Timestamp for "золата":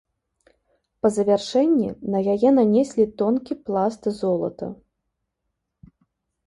4.23-4.67